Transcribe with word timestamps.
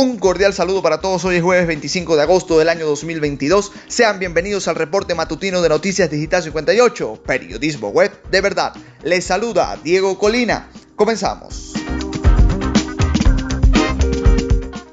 Un 0.00 0.16
cordial 0.16 0.54
saludo 0.54 0.80
para 0.80 1.02
todos. 1.02 1.26
Hoy 1.26 1.36
es 1.36 1.42
jueves 1.42 1.66
25 1.66 2.16
de 2.16 2.22
agosto 2.22 2.58
del 2.58 2.70
año 2.70 2.86
2022. 2.86 3.70
Sean 3.86 4.18
bienvenidos 4.18 4.66
al 4.66 4.76
reporte 4.76 5.14
matutino 5.14 5.60
de 5.60 5.68
Noticias 5.68 6.10
Digital 6.10 6.42
58, 6.42 7.22
periodismo 7.26 7.90
web 7.90 8.10
de 8.30 8.40
verdad. 8.40 8.72
Les 9.02 9.26
saluda 9.26 9.76
Diego 9.84 10.18
Colina. 10.18 10.70
Comenzamos. 10.96 11.74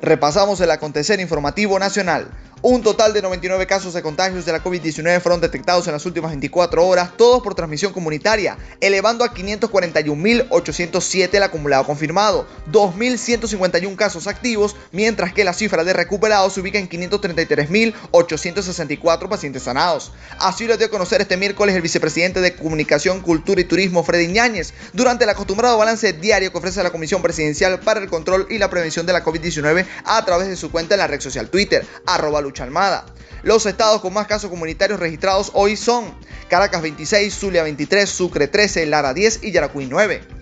Repasamos 0.02 0.60
el 0.60 0.72
acontecer 0.72 1.22
informativo 1.22 1.80
nacional. 1.80 2.30
Un 2.70 2.84
total 2.84 3.14
de 3.14 3.22
99 3.22 3.66
casos 3.66 3.94
de 3.94 4.02
contagios 4.02 4.46
de 4.46 4.52
la 4.52 4.62
COVID-19 4.62 5.22
fueron 5.22 5.40
detectados 5.40 5.88
en 5.88 5.94
las 5.94 6.06
últimas 6.06 6.32
24 6.32 6.86
horas, 6.86 7.12
todos 7.16 7.42
por 7.42 7.56
transmisión 7.56 7.94
comunitaria, 7.94 8.58
elevando 8.82 9.24
a 9.24 9.34
541.807 9.34 11.30
el 11.32 11.44
acumulado 11.44 11.86
confirmado, 11.86 12.46
2.151 12.70 13.96
casos 13.96 14.28
activos, 14.28 14.76
mientras 14.92 15.32
que 15.32 15.46
la 15.46 15.54
cifra 15.54 15.86
de 15.86 15.94
recuperados 15.94 16.52
se 16.52 16.60
ubica 16.60 16.78
en 16.78 16.90
533.864 16.90 19.30
pacientes 19.30 19.64
sanados. 19.64 20.12
Así 20.38 20.68
lo 20.68 20.76
dio 20.76 20.88
a 20.88 20.90
conocer 20.90 21.22
este 21.22 21.38
miércoles 21.38 21.74
el 21.74 21.82
vicepresidente 21.82 22.42
de 22.42 22.54
Comunicación, 22.54 23.22
Cultura 23.22 23.62
y 23.62 23.64
Turismo, 23.64 24.04
Freddy 24.04 24.28
Ñáñez, 24.28 24.74
durante 24.92 25.24
el 25.24 25.30
acostumbrado 25.30 25.78
balance 25.78 26.12
diario 26.12 26.52
que 26.52 26.58
ofrece 26.58 26.84
la 26.84 26.92
Comisión 26.92 27.22
Presidencial 27.22 27.80
para 27.80 28.02
el 28.02 28.10
Control 28.10 28.46
y 28.50 28.58
la 28.58 28.70
Prevención 28.70 29.06
de 29.06 29.14
la 29.14 29.24
COVID-19 29.24 29.86
a 30.04 30.26
través 30.26 30.50
de 30.50 30.58
su 30.58 30.70
cuenta 30.70 30.96
en 30.96 31.00
la 31.00 31.08
red 31.08 31.22
social 31.22 31.50
Twitter, 31.50 31.88
arroba 32.06 32.42
Lucha 32.42 32.57
Almada. 32.64 33.06
Los 33.44 33.66
estados 33.66 34.02
con 34.02 34.14
más 34.14 34.28
casos 34.28 34.50
comunitarios 34.50 35.00
registrados 35.00 35.52
hoy 35.54 35.76
son 35.76 36.14
Caracas 36.50 36.82
26, 36.82 37.34
Zulia 37.34 37.64
23, 37.64 38.10
Sucre 38.10 38.48
13, 38.48 38.86
Lara 38.86 39.14
10 39.14 39.44
y 39.44 39.52
Yaracuy 39.52 39.86
9. 39.86 40.37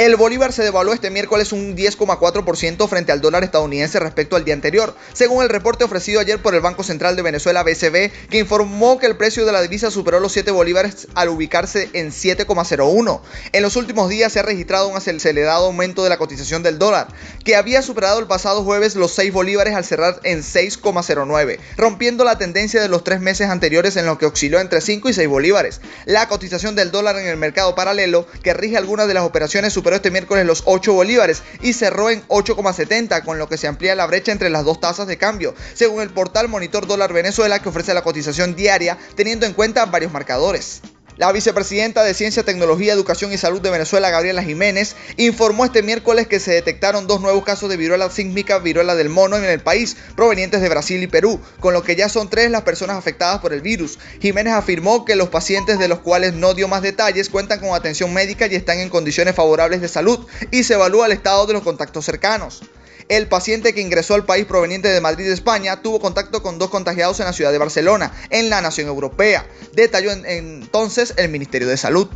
El 0.00 0.16
bolívar 0.16 0.50
se 0.54 0.62
devaluó 0.62 0.94
este 0.94 1.10
miércoles 1.10 1.52
un 1.52 1.76
10,4% 1.76 2.88
frente 2.88 3.12
al 3.12 3.20
dólar 3.20 3.44
estadounidense 3.44 4.00
respecto 4.00 4.34
al 4.34 4.46
día 4.46 4.54
anterior, 4.54 4.94
según 5.12 5.42
el 5.42 5.50
reporte 5.50 5.84
ofrecido 5.84 6.20
ayer 6.20 6.40
por 6.40 6.54
el 6.54 6.62
Banco 6.62 6.82
Central 6.82 7.16
de 7.16 7.22
Venezuela 7.22 7.62
BCB, 7.62 8.10
que 8.30 8.38
informó 8.38 8.98
que 8.98 9.04
el 9.04 9.18
precio 9.18 9.44
de 9.44 9.52
la 9.52 9.60
divisa 9.60 9.90
superó 9.90 10.18
los 10.18 10.32
7 10.32 10.52
bolívares 10.52 11.06
al 11.14 11.28
ubicarse 11.28 11.90
en 11.92 12.12
7,01. 12.12 13.20
En 13.52 13.62
los 13.62 13.76
últimos 13.76 14.08
días 14.08 14.32
se 14.32 14.40
ha 14.40 14.42
registrado 14.42 14.88
un 14.88 14.96
acelerado 14.96 15.66
aumento 15.66 16.02
de 16.02 16.08
la 16.08 16.16
cotización 16.16 16.62
del 16.62 16.78
dólar, 16.78 17.08
que 17.44 17.56
había 17.56 17.82
superado 17.82 18.20
el 18.20 18.26
pasado 18.26 18.64
jueves 18.64 18.96
los 18.96 19.12
6 19.12 19.30
bolívares 19.34 19.74
al 19.74 19.84
cerrar 19.84 20.18
en 20.24 20.38
6,09, 20.38 21.58
rompiendo 21.76 22.24
la 22.24 22.38
tendencia 22.38 22.80
de 22.80 22.88
los 22.88 23.04
tres 23.04 23.20
meses 23.20 23.50
anteriores 23.50 23.98
en 23.98 24.06
los 24.06 24.16
que 24.16 24.24
osciló 24.24 24.60
entre 24.60 24.80
5 24.80 25.10
y 25.10 25.12
6 25.12 25.28
bolívares. 25.28 25.82
La 26.06 26.26
cotización 26.26 26.74
del 26.74 26.90
dólar 26.90 27.18
en 27.18 27.26
el 27.26 27.36
mercado 27.36 27.74
paralelo, 27.74 28.26
que 28.42 28.54
rige 28.54 28.78
algunas 28.78 29.06
de 29.06 29.12
las 29.12 29.24
operaciones 29.24 29.74
superó 29.74 29.89
este 29.96 30.10
miércoles 30.10 30.46
los 30.46 30.62
8 30.66 30.92
bolívares 30.92 31.42
y 31.60 31.72
cerró 31.72 32.10
en 32.10 32.26
8,70, 32.28 33.24
con 33.24 33.38
lo 33.38 33.48
que 33.48 33.56
se 33.56 33.66
amplía 33.66 33.94
la 33.94 34.06
brecha 34.06 34.32
entre 34.32 34.50
las 34.50 34.64
dos 34.64 34.80
tasas 34.80 35.06
de 35.06 35.18
cambio, 35.18 35.54
según 35.74 36.02
el 36.02 36.10
portal 36.10 36.48
Monitor 36.48 36.86
Dólar 36.86 37.12
Venezuela 37.12 37.60
que 37.60 37.68
ofrece 37.68 37.94
la 37.94 38.02
cotización 38.02 38.54
diaria 38.54 38.98
teniendo 39.16 39.46
en 39.46 39.54
cuenta 39.54 39.86
varios 39.86 40.12
marcadores. 40.12 40.82
La 41.20 41.32
vicepresidenta 41.32 42.02
de 42.02 42.14
Ciencia, 42.14 42.44
Tecnología, 42.44 42.94
Educación 42.94 43.30
y 43.30 43.36
Salud 43.36 43.60
de 43.60 43.68
Venezuela, 43.68 44.08
Gabriela 44.08 44.42
Jiménez, 44.42 44.96
informó 45.18 45.66
este 45.66 45.82
miércoles 45.82 46.26
que 46.26 46.40
se 46.40 46.52
detectaron 46.52 47.06
dos 47.06 47.20
nuevos 47.20 47.44
casos 47.44 47.68
de 47.68 47.76
viruela 47.76 48.08
sísmica, 48.08 48.58
viruela 48.58 48.94
del 48.94 49.10
mono 49.10 49.36
en 49.36 49.44
el 49.44 49.60
país, 49.60 49.98
provenientes 50.16 50.62
de 50.62 50.70
Brasil 50.70 51.02
y 51.02 51.08
Perú, 51.08 51.38
con 51.60 51.74
lo 51.74 51.82
que 51.82 51.94
ya 51.94 52.08
son 52.08 52.30
tres 52.30 52.50
las 52.50 52.62
personas 52.62 52.96
afectadas 52.96 53.40
por 53.40 53.52
el 53.52 53.60
virus. 53.60 53.98
Jiménez 54.22 54.54
afirmó 54.54 55.04
que 55.04 55.14
los 55.14 55.28
pacientes 55.28 55.78
de 55.78 55.88
los 55.88 55.98
cuales 55.98 56.32
no 56.32 56.54
dio 56.54 56.68
más 56.68 56.80
detalles 56.80 57.28
cuentan 57.28 57.60
con 57.60 57.74
atención 57.74 58.14
médica 58.14 58.46
y 58.46 58.54
están 58.54 58.78
en 58.78 58.88
condiciones 58.88 59.34
favorables 59.34 59.82
de 59.82 59.88
salud 59.88 60.26
y 60.50 60.62
se 60.62 60.72
evalúa 60.72 61.04
el 61.04 61.12
estado 61.12 61.44
de 61.44 61.52
los 61.52 61.62
contactos 61.62 62.06
cercanos. 62.06 62.62
El 63.10 63.26
paciente 63.26 63.74
que 63.74 63.80
ingresó 63.80 64.14
al 64.14 64.24
país 64.24 64.46
proveniente 64.46 64.86
de 64.86 65.00
Madrid, 65.00 65.26
España, 65.32 65.82
tuvo 65.82 65.98
contacto 65.98 66.44
con 66.44 66.60
dos 66.60 66.70
contagiados 66.70 67.18
en 67.18 67.26
la 67.26 67.32
ciudad 67.32 67.50
de 67.50 67.58
Barcelona, 67.58 68.12
en 68.30 68.50
la 68.50 68.60
nación 68.60 68.86
europea, 68.86 69.44
detalló 69.74 70.12
entonces 70.12 71.14
el 71.16 71.28
Ministerio 71.28 71.66
de 71.66 71.76
Salud. 71.76 72.06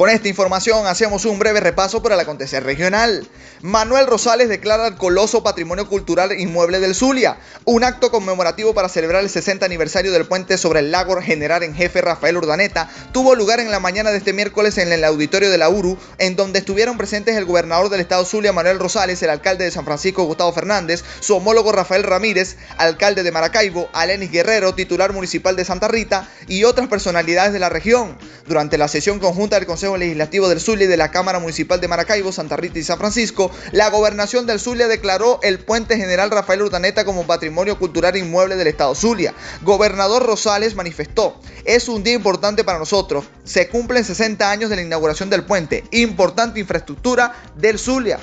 Con 0.00 0.08
esta 0.08 0.28
información 0.28 0.86
hacemos 0.86 1.26
un 1.26 1.38
breve 1.38 1.60
repaso 1.60 2.00
por 2.00 2.10
el 2.10 2.20
acontecer 2.20 2.64
regional. 2.64 3.28
Manuel 3.60 4.06
Rosales 4.06 4.48
declara 4.48 4.86
el 4.86 4.96
Coloso 4.96 5.42
Patrimonio 5.42 5.86
Cultural 5.86 6.32
Inmueble 6.40 6.80
del 6.80 6.94
Zulia, 6.94 7.36
un 7.66 7.84
acto 7.84 8.10
conmemorativo 8.10 8.72
para 8.72 8.88
celebrar 8.88 9.22
el 9.22 9.28
60 9.28 9.66
aniversario 9.66 10.10
del 10.10 10.24
puente 10.24 10.56
sobre 10.56 10.80
el 10.80 10.90
lago 10.90 11.20
General 11.20 11.62
en 11.62 11.74
Jefe 11.74 12.00
Rafael 12.00 12.38
Urdaneta, 12.38 12.88
tuvo 13.12 13.34
lugar 13.34 13.60
en 13.60 13.70
la 13.70 13.78
mañana 13.78 14.10
de 14.10 14.16
este 14.16 14.32
miércoles 14.32 14.78
en 14.78 14.90
el 14.90 15.04
auditorio 15.04 15.50
de 15.50 15.58
la 15.58 15.68
URU, 15.68 15.98
en 16.16 16.34
donde 16.34 16.60
estuvieron 16.60 16.96
presentes 16.96 17.36
el 17.36 17.44
gobernador 17.44 17.90
del 17.90 18.00
estado 18.00 18.24
Zulia, 18.24 18.54
Manuel 18.54 18.78
Rosales, 18.78 19.22
el 19.22 19.28
alcalde 19.28 19.66
de 19.66 19.70
San 19.70 19.84
Francisco, 19.84 20.24
Gustavo 20.24 20.54
Fernández, 20.54 21.04
su 21.20 21.36
homólogo 21.36 21.72
Rafael 21.72 22.04
Ramírez, 22.04 22.56
alcalde 22.78 23.22
de 23.22 23.32
Maracaibo, 23.32 23.90
Alenis 23.92 24.32
Guerrero, 24.32 24.74
titular 24.74 25.12
municipal 25.12 25.56
de 25.56 25.66
Santa 25.66 25.88
Rita 25.88 26.26
y 26.48 26.64
otras 26.64 26.88
personalidades 26.88 27.52
de 27.52 27.58
la 27.58 27.68
región. 27.68 28.16
Durante 28.46 28.78
la 28.78 28.88
sesión 28.88 29.18
conjunta 29.18 29.56
del 29.56 29.66
Consejo 29.66 29.89
Legislativo 29.96 30.48
del 30.48 30.60
Zulia 30.60 30.84
y 30.84 30.88
de 30.88 30.96
la 30.96 31.10
Cámara 31.10 31.38
Municipal 31.38 31.80
de 31.80 31.88
Maracaibo, 31.88 32.32
Santa 32.32 32.56
Rita 32.56 32.78
y 32.78 32.82
San 32.82 32.98
Francisco, 32.98 33.50
la 33.72 33.90
gobernación 33.90 34.46
del 34.46 34.60
Zulia 34.60 34.88
declaró 34.88 35.40
el 35.42 35.58
puente 35.58 35.96
general 35.96 36.30
Rafael 36.30 36.62
Urdaneta 36.62 37.04
como 37.04 37.26
patrimonio 37.26 37.78
cultural 37.78 38.16
inmueble 38.16 38.56
del 38.56 38.66
estado 38.66 38.94
Zulia. 38.94 39.34
Gobernador 39.62 40.24
Rosales 40.24 40.74
manifestó, 40.74 41.40
es 41.64 41.88
un 41.88 42.02
día 42.02 42.14
importante 42.14 42.64
para 42.64 42.78
nosotros, 42.78 43.24
se 43.44 43.68
cumplen 43.68 44.04
60 44.04 44.50
años 44.50 44.70
de 44.70 44.76
la 44.76 44.82
inauguración 44.82 45.30
del 45.30 45.44
puente, 45.44 45.84
importante 45.90 46.60
infraestructura 46.60 47.34
del 47.56 47.78
Zulia. 47.78 48.18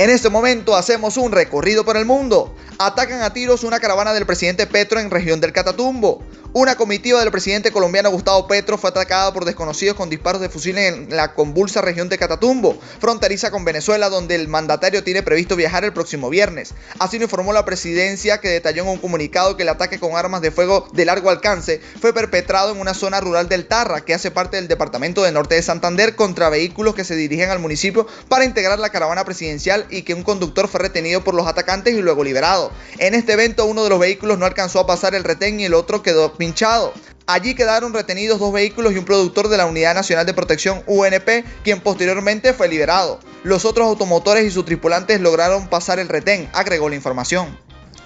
En 0.00 0.08
este 0.08 0.30
momento 0.30 0.76
hacemos 0.76 1.18
un 1.18 1.30
recorrido 1.30 1.84
por 1.84 1.98
el 1.98 2.06
mundo. 2.06 2.56
Atacan 2.78 3.20
a 3.20 3.34
tiros 3.34 3.64
una 3.64 3.80
caravana 3.80 4.14
del 4.14 4.24
presidente 4.24 4.66
Petro 4.66 4.98
en 4.98 5.10
región 5.10 5.42
del 5.42 5.52
Catatumbo. 5.52 6.24
Una 6.52 6.74
comitiva 6.74 7.20
del 7.20 7.30
presidente 7.30 7.70
colombiano 7.70 8.10
Gustavo 8.10 8.48
Petro 8.48 8.76
fue 8.76 8.90
atacada 8.90 9.32
por 9.32 9.44
desconocidos 9.44 9.96
con 9.96 10.10
disparos 10.10 10.40
de 10.40 10.48
fusil 10.48 10.78
en 10.78 11.14
la 11.14 11.34
convulsa 11.34 11.80
región 11.80 12.08
de 12.08 12.18
Catatumbo, 12.18 12.76
fronteriza 12.98 13.52
con 13.52 13.64
Venezuela, 13.64 14.08
donde 14.08 14.34
el 14.34 14.48
mandatario 14.48 15.04
tiene 15.04 15.22
previsto 15.22 15.54
viajar 15.54 15.84
el 15.84 15.92
próximo 15.92 16.28
viernes. 16.28 16.74
Así 16.98 17.18
lo 17.18 17.24
informó 17.24 17.52
la 17.52 17.64
presidencia, 17.64 18.38
que 18.38 18.48
detalló 18.48 18.82
en 18.82 18.88
un 18.88 18.98
comunicado 18.98 19.56
que 19.56 19.62
el 19.62 19.68
ataque 19.68 20.00
con 20.00 20.16
armas 20.16 20.40
de 20.40 20.50
fuego 20.50 20.88
de 20.92 21.04
largo 21.04 21.30
alcance 21.30 21.80
fue 22.00 22.12
perpetrado 22.12 22.72
en 22.72 22.80
una 22.80 22.94
zona 22.94 23.20
rural 23.20 23.48
del 23.48 23.66
Tarra, 23.66 24.00
que 24.00 24.14
hace 24.14 24.32
parte 24.32 24.56
del 24.56 24.66
departamento 24.66 25.22
de 25.22 25.30
norte 25.30 25.54
de 25.54 25.62
Santander, 25.62 26.16
contra 26.16 26.48
vehículos 26.48 26.96
que 26.96 27.04
se 27.04 27.14
dirigen 27.14 27.50
al 27.50 27.60
municipio 27.60 28.08
para 28.28 28.44
integrar 28.44 28.80
la 28.80 28.90
caravana 28.90 29.24
presidencial 29.24 29.86
y 29.90 30.02
que 30.02 30.14
un 30.14 30.22
conductor 30.22 30.68
fue 30.68 30.80
retenido 30.80 31.22
por 31.22 31.34
los 31.34 31.46
atacantes 31.46 31.94
y 31.94 32.02
luego 32.02 32.24
liberado. 32.24 32.70
En 32.98 33.14
este 33.14 33.32
evento, 33.32 33.66
uno 33.66 33.84
de 33.84 33.90
los 33.90 33.98
vehículos 33.98 34.38
no 34.38 34.46
alcanzó 34.46 34.80
a 34.80 34.86
pasar 34.86 35.14
el 35.14 35.24
retén 35.24 35.60
y 35.60 35.64
el 35.64 35.74
otro 35.74 36.02
quedó 36.02 36.34
pinchado. 36.34 36.92
Allí 37.26 37.54
quedaron 37.54 37.94
retenidos 37.94 38.40
dos 38.40 38.52
vehículos 38.52 38.92
y 38.92 38.98
un 38.98 39.04
productor 39.04 39.48
de 39.48 39.56
la 39.56 39.66
Unidad 39.66 39.94
Nacional 39.94 40.26
de 40.26 40.34
Protección 40.34 40.82
UNP, 40.86 41.44
quien 41.62 41.80
posteriormente 41.80 42.52
fue 42.52 42.68
liberado. 42.68 43.20
Los 43.44 43.64
otros 43.64 43.86
automotores 43.86 44.44
y 44.44 44.50
sus 44.50 44.64
tripulantes 44.64 45.20
lograron 45.20 45.68
pasar 45.68 46.00
el 46.00 46.08
retén, 46.08 46.48
agregó 46.52 46.88
la 46.88 46.96
información. 46.96 47.56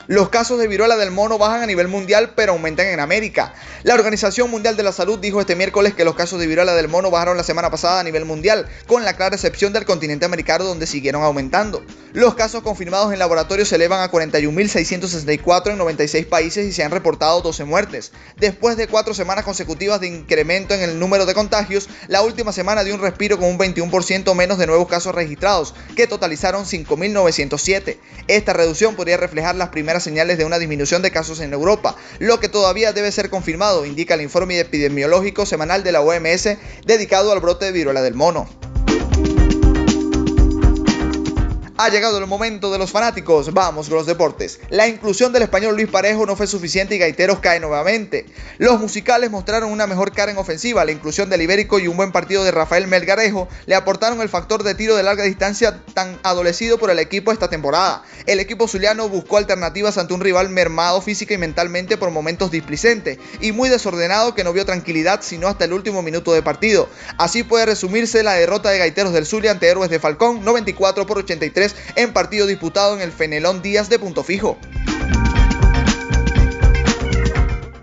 Los 0.07 0.29
casos 0.29 0.59
de 0.59 0.69
viruela 0.69 0.97
del 0.97 1.11
mono 1.11 1.39
bajan 1.39 1.63
a 1.63 1.67
nivel 1.67 1.89
mundial, 1.89 2.35
pero 2.37 2.53
aumentan 2.53 2.89
en 2.89 3.01
América. 3.01 3.55
La 3.85 3.95
Organización 3.95 4.51
Mundial 4.51 4.77
de 4.77 4.83
la 4.83 4.93
Salud 4.93 5.19
dijo 5.19 5.41
este 5.41 5.57
miércoles 5.57 5.95
que 5.95 6.05
los 6.05 6.15
casos 6.15 6.39
de 6.39 6.47
viruela 6.47 6.75
del 6.75 6.89
mono 6.89 7.11
bajaron 7.11 7.39
la 7.39 7.43
semana 7.43 7.71
pasada 7.71 8.01
a 8.01 8.05
nivel 8.05 8.27
mundial, 8.27 8.69
con 8.87 9.05
la 9.05 9.17
clara 9.17 9.35
excepción 9.35 9.73
del 9.73 9.87
continente 9.87 10.27
americano 10.27 10.65
donde 10.65 10.87
siguieron 10.87 11.23
aumentando. 11.23 11.83
Los 12.13 12.35
casos 12.35 12.63
confirmados 12.63 13.15
en 13.15 13.19
laboratorio 13.19 13.65
se 13.65 13.77
elevan 13.77 14.03
a 14.03 14.11
41.664 14.11 15.71
en 15.71 15.79
96 15.79 16.27
países 16.27 16.67
y 16.67 16.73
se 16.73 16.85
han 16.85 16.91
reportado 16.91 17.41
12 17.41 17.65
muertes. 17.65 18.13
Después 18.37 18.77
de 18.77 18.89
cuatro 18.89 19.15
semanas 19.15 19.45
consecutivas 19.45 20.01
de 20.01 20.09
incremento 20.09 20.75
en 20.75 20.83
el 20.83 20.99
número 20.99 21.25
de 21.25 21.33
contagios, 21.33 21.89
la 22.09 22.21
última 22.21 22.53
semana 22.53 22.85
dio 22.85 22.95
un 22.95 23.01
respiro 23.01 23.39
con 23.39 23.49
un 23.49 23.59
21% 23.59 24.35
menos 24.35 24.59
de 24.59 24.67
nuevos 24.67 24.87
casos 24.87 25.15
registrados, 25.15 25.75
que 25.97 26.07
totalizaron 26.07 26.67
5.907. 26.67 27.97
Esta 28.29 28.53
reducción 28.53 28.97
podría 28.97 29.17
reflejar 29.17 29.55
las 29.55 29.71
primeras 29.71 29.94
señales 30.03 30.39
de 30.39 30.45
una 30.45 30.59
disminución 30.59 31.03
de 31.03 31.11
casos 31.11 31.41
en 31.41 31.53
Europa, 31.53 31.97
lo 32.19 32.41
que 32.41 32.49
todavía 32.49 32.93
debe 32.93 33.13
ser 33.13 33.31
confirmado, 33.31 33.87
indica 33.87 34.15
el 34.15 34.23
informe 34.23 34.59
epidemiológico 34.59 35.47
semanal 35.47 35.85
de 35.85 35.93
la 35.93 36.01
OMS 36.01 36.49
dedicado 36.87 37.33
al 37.33 37.41
brote 37.41 37.67
de 37.67 37.73
viruela 37.73 38.03
del 38.03 38.15
mono. 38.15 38.49
Ha 41.77 41.89
llegado 41.89 42.19
el 42.19 42.29
momento 42.29 42.71
de 42.71 42.79
los 42.79 42.93
fanáticos, 42.93 43.53
vamos 43.53 43.89
con 43.89 43.99
los 43.99 44.07
deportes. 44.07 44.61
La 44.71 44.87
inclusión 44.87 45.33
del 45.33 45.43
español 45.43 45.75
Luis 45.75 45.89
Parejo 45.89 46.25
no 46.25 46.37
fue 46.37 46.47
suficiente 46.47 46.95
y 46.95 46.99
Gaiteros 46.99 47.41
cae 47.41 47.59
nuevamente. 47.59 48.27
Los 48.59 48.79
musicales 48.79 49.33
mostraron 49.33 49.73
una 49.73 49.89
mejor 49.89 50.13
cara 50.13 50.31
en 50.31 50.39
ofensiva, 50.39 50.85
la 50.85 50.93
inclusión 50.93 51.29
del 51.31 51.43
Ibérico 51.43 51.81
y 51.81 51.89
un 51.89 51.97
buen 51.97 52.13
partido 52.13 52.45
de 52.45 52.53
Rafael 52.53 52.87
Melgarejo 52.87 53.49
le 53.67 53.75
aportaron 53.75 54.21
el 54.21 54.29
factor 54.29 54.63
de 54.63 54.77
tiro 54.77 54.95
de 54.95 55.03
larga 55.03 55.25
distancia 55.25 55.81
tan 55.95 56.17
adolecido 56.23 56.79
por 56.79 56.91
el 56.91 57.01
equipo 57.01 57.33
esta 57.33 57.51
temporada. 57.51 58.05
El 58.27 58.39
equipo 58.39 58.69
zuliano 58.69 59.09
buscó 59.09 59.39
alternativas 59.39 59.99
ante 59.99 60.15
un 60.15 60.21
rival 60.21 60.51
mermado 60.51 61.03
física 61.03 61.35
y 61.35 61.39
mentalmente 61.39 61.97
por 61.97 62.13
momentos 62.13 62.53
displicente 62.53 63.19
y 63.41 63.51
muy 63.51 63.69
desordenado 63.69 64.37
que 64.37 64.45
no 64.45 64.53
vio 64.53 64.65
tranquilidad 64.65 65.23
sino 65.23 65.49
hasta 65.49 65.65
el 65.65 65.73
último 65.73 66.03
minuto 66.03 66.33
de 66.35 66.43
partido. 66.43 66.89
Así 67.19 67.43
puede 67.43 67.67
resumirse 67.67 68.23
la 68.23 68.35
derrota 68.35 68.71
de 68.71 68.79
Gaiteros 68.79 69.13
del 69.13 69.27
Zulia 69.27 69.51
ante 69.51 69.67
Héroes 69.67 69.91
de 69.91 69.99
Falcón 69.99 70.45
94 70.45 71.05
por 71.05 71.19
83 71.19 71.64
en 71.95 72.13
partido 72.13 72.47
disputado 72.47 72.95
en 72.95 73.01
el 73.01 73.13
Fenelón 73.13 73.63
Díaz 73.63 73.89
de 73.89 73.99
Punto 73.99 74.25
Fijo. 74.25 74.59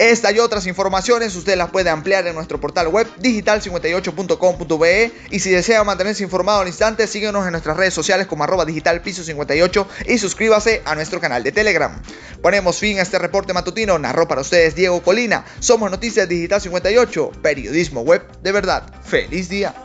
Esta 0.02 0.32
y 0.32 0.40
otras 0.40 0.66
informaciones 0.66 1.36
usted 1.36 1.56
las 1.56 1.70
puede 1.70 1.92
ampliar 1.92 2.26
en 2.26 2.34
nuestro 2.34 2.60
portal 2.60 2.88
web 2.88 3.08
digital58.com.be 3.22 5.12
y 5.30 5.40
si 5.40 5.52
desea 5.52 5.84
mantenerse 5.84 6.24
informado 6.24 6.62
al 6.62 6.68
instante, 6.68 7.06
síguenos 7.06 7.46
en 7.46 7.52
nuestras 7.52 7.78
redes 7.78 7.94
sociales 7.94 8.26
como 8.26 8.44
arroba 8.44 8.66
digitalpiso58 8.66 9.86
y 10.08 10.18
suscríbase 10.18 10.82
a 10.86 10.96
nuestro 10.96 11.22
canal 11.22 11.44
de 11.44 11.52
Telegram. 11.52 12.02
Ponemos 12.42 12.80
fin 12.80 12.98
a 12.98 13.04
este 13.04 13.20
reporte 13.20 13.54
matutino, 13.54 14.00
narró 14.00 14.28
para 14.28 14.42
ustedes 14.42 14.74
Diego 14.74 15.04
Colina. 15.04 15.46
Somos 15.60 15.92
Noticias 15.92 16.28
Digital 16.28 16.60
58, 16.60 17.34
periodismo 17.44 18.02
web 18.02 18.24
de 18.42 18.52
verdad. 18.52 18.92
¡Feliz 19.04 19.50
día! 19.50 19.76